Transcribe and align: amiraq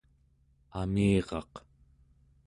amiraq 0.79 1.53